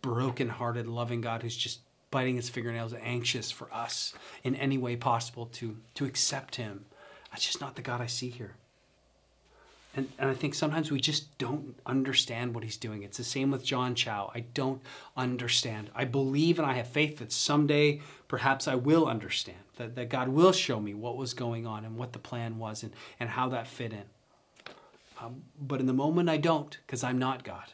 broken-hearted, 0.02 0.86
loving 0.86 1.20
God 1.20 1.42
who's 1.42 1.56
just 1.56 1.80
biting 2.12 2.36
his 2.36 2.48
fingernails, 2.48 2.94
anxious 3.02 3.50
for 3.50 3.72
us 3.74 4.14
in 4.44 4.54
any 4.54 4.78
way 4.78 4.94
possible 4.94 5.46
to, 5.46 5.76
to 5.94 6.04
accept 6.04 6.54
him. 6.54 6.84
That's 7.32 7.44
just 7.44 7.60
not 7.60 7.74
the 7.74 7.82
God 7.82 8.00
I 8.00 8.06
see 8.06 8.30
here. 8.30 8.54
And, 9.96 10.08
and 10.18 10.30
I 10.30 10.34
think 10.34 10.54
sometimes 10.54 10.90
we 10.90 11.00
just 11.00 11.36
don't 11.38 11.74
understand 11.86 12.54
what 12.54 12.62
he's 12.62 12.76
doing. 12.76 13.02
It's 13.02 13.18
the 13.18 13.24
same 13.24 13.50
with 13.50 13.64
John 13.64 13.94
Chau. 13.94 14.30
I 14.34 14.40
don't 14.40 14.82
understand. 15.16 15.90
I 15.94 16.04
believe 16.04 16.58
and 16.58 16.68
I 16.68 16.74
have 16.74 16.88
faith 16.88 17.18
that 17.18 17.32
someday 17.32 18.00
perhaps 18.28 18.68
I 18.68 18.74
will 18.74 19.06
understand, 19.06 19.58
that, 19.76 19.96
that 19.96 20.10
God 20.10 20.28
will 20.28 20.52
show 20.52 20.78
me 20.78 20.94
what 20.94 21.16
was 21.16 21.34
going 21.34 21.66
on 21.66 21.84
and 21.84 21.96
what 21.96 22.12
the 22.12 22.18
plan 22.18 22.58
was 22.58 22.82
and, 22.82 22.92
and 23.18 23.30
how 23.30 23.48
that 23.48 23.66
fit 23.66 23.92
in. 23.92 24.04
Um, 25.20 25.42
but 25.60 25.80
in 25.80 25.86
the 25.86 25.92
moment, 25.92 26.28
I 26.28 26.36
don't 26.36 26.76
because 26.86 27.02
I'm 27.02 27.18
not 27.18 27.42
God. 27.42 27.72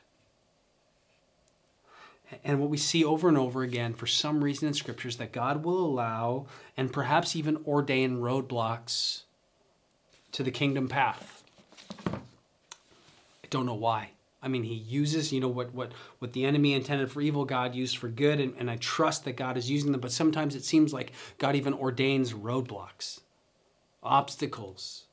And 2.43 2.59
what 2.59 2.71
we 2.71 2.79
see 2.79 3.05
over 3.05 3.29
and 3.29 3.37
over 3.37 3.63
again 3.63 3.93
for 3.93 4.07
some 4.07 4.43
reason 4.43 4.67
in 4.67 4.75
scriptures 4.75 5.19
that 5.19 5.33
God 5.33 5.63
will 5.63 5.85
allow 5.85 6.47
and 6.77 6.93
perhaps 6.93 7.37
even 7.37 7.59
ordain 7.67 8.17
roadblocks 8.17 9.25
to 10.33 10.43
the 10.43 10.51
kingdom 10.51 10.89
path 10.89 11.44
don't 13.55 13.67
know 13.67 13.75
why. 13.75 14.11
I 14.43 14.49
mean, 14.49 14.65
he 14.65 14.75
uses, 14.75 15.33
you 15.33 15.41
know, 15.41 15.49
what 15.49 15.73
what 15.73 15.93
what 16.19 16.33
the 16.33 16.45
enemy 16.45 16.75
intended 16.75 17.11
for 17.11 17.23
evil, 17.23 17.45
God 17.45 17.75
used 17.75 17.97
for 17.97 18.09
good, 18.09 18.41
and, 18.41 18.55
and 18.59 18.69
I 18.69 18.77
trust 18.77 19.25
that 19.25 19.37
God 19.37 19.57
is 19.57 19.71
using 19.71 19.93
them. 19.93 20.01
But 20.01 20.13
sometimes 20.13 20.57
it 20.57 20.65
seems 20.65 20.93
like 20.93 21.13
God 21.39 21.55
even 21.55 21.73
ordains 21.73 22.33
roadblocks, 22.35 23.21
obstacles. 24.03 25.05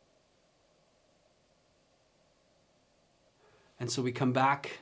And 3.80 3.92
so 3.92 4.02
we 4.02 4.12
come 4.12 4.34
back 4.34 4.80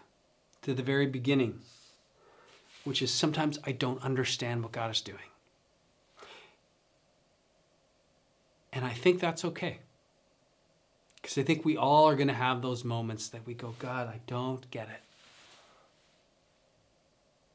to 0.61 0.73
the 0.73 0.83
very 0.83 1.05
beginning, 1.05 1.59
which 2.85 3.01
is 3.01 3.11
sometimes 3.11 3.59
I 3.65 3.73
don't 3.73 4.03
understand 4.03 4.63
what 4.63 4.71
God 4.71 4.89
is 4.89 5.01
doing. 5.01 5.19
And 8.71 8.85
I 8.85 8.93
think 8.93 9.19
that's 9.19 9.43
okay. 9.43 9.79
Because 11.29 11.43
I 11.43 11.45
think 11.45 11.63
we 11.63 11.77
all 11.77 12.09
are 12.09 12.15
going 12.15 12.27
to 12.27 12.33
have 12.33 12.63
those 12.63 12.83
moments 12.83 13.29
that 13.29 13.45
we 13.45 13.53
go, 13.53 13.75
God, 13.77 14.07
I 14.07 14.19
don't 14.25 14.67
get 14.71 14.89
it. 14.89 15.01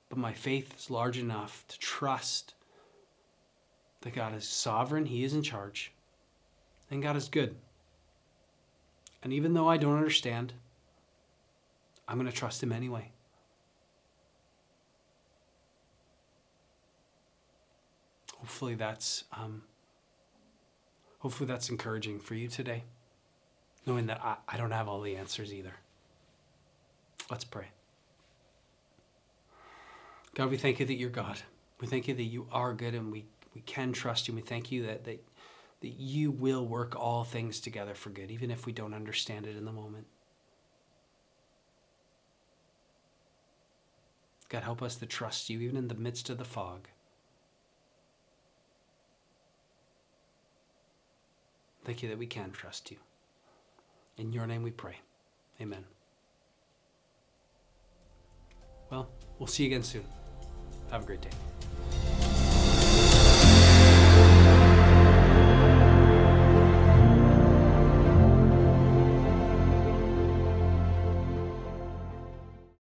But 0.08 0.16
my 0.16 0.32
faith 0.32 0.78
is 0.78 0.90
large 0.92 1.18
enough 1.18 1.64
to 1.66 1.78
trust 1.80 2.54
that 4.02 4.14
God 4.14 4.32
is 4.36 4.46
sovereign, 4.46 5.06
He 5.06 5.24
is 5.24 5.34
in 5.34 5.42
charge, 5.42 5.90
and 6.88 7.02
God 7.02 7.16
is 7.16 7.28
good. 7.28 7.56
And 9.24 9.32
even 9.32 9.54
though 9.54 9.68
I 9.68 9.76
don't 9.76 9.96
understand, 9.96 10.52
I'm 12.06 12.16
going 12.16 12.30
to 12.30 12.36
trust 12.36 12.62
Him 12.62 12.70
anyway. 12.70 13.10
Hopefully 18.38 18.76
that's 18.76 19.24
um, 19.32 19.62
hopefully 21.18 21.48
that's 21.48 21.70
encouraging 21.70 22.20
for 22.20 22.36
you 22.36 22.46
today 22.46 22.84
knowing 23.86 24.06
that 24.06 24.20
I, 24.22 24.36
I 24.48 24.56
don't 24.56 24.70
have 24.70 24.88
all 24.88 25.00
the 25.00 25.16
answers 25.16 25.52
either. 25.52 25.74
Let's 27.30 27.44
pray. 27.44 27.66
God, 30.34 30.50
we 30.50 30.56
thank 30.56 30.80
you 30.80 30.86
that 30.86 30.94
you're 30.94 31.10
God. 31.10 31.40
We 31.80 31.86
thank 31.86 32.08
you 32.08 32.14
that 32.14 32.22
you 32.22 32.46
are 32.50 32.72
good 32.72 32.94
and 32.94 33.12
we, 33.12 33.24
we 33.54 33.60
can 33.62 33.92
trust 33.92 34.26
you. 34.26 34.34
We 34.34 34.40
thank 34.40 34.72
you 34.72 34.86
that, 34.86 35.04
that, 35.04 35.24
that 35.80 36.00
you 36.00 36.30
will 36.30 36.66
work 36.66 36.96
all 36.96 37.24
things 37.24 37.60
together 37.60 37.94
for 37.94 38.10
good, 38.10 38.30
even 38.30 38.50
if 38.50 38.66
we 38.66 38.72
don't 38.72 38.94
understand 38.94 39.46
it 39.46 39.56
in 39.56 39.64
the 39.64 39.72
moment. 39.72 40.06
God, 44.48 44.62
help 44.62 44.82
us 44.82 44.96
to 44.96 45.06
trust 45.06 45.50
you 45.50 45.60
even 45.60 45.76
in 45.76 45.88
the 45.88 45.94
midst 45.94 46.30
of 46.30 46.38
the 46.38 46.44
fog. 46.44 46.88
Thank 51.84 52.02
you 52.02 52.08
that 52.08 52.18
we 52.18 52.26
can 52.26 52.50
trust 52.50 52.90
you. 52.90 52.96
In 54.16 54.32
your 54.32 54.46
name 54.46 54.62
we 54.62 54.70
pray. 54.70 54.96
Amen. 55.60 55.84
Well, 58.90 59.10
we'll 59.38 59.46
see 59.46 59.64
you 59.64 59.70
again 59.70 59.82
soon. 59.82 60.04
Have 60.90 61.02
a 61.02 61.06
great 61.06 61.20
day. 61.20 61.30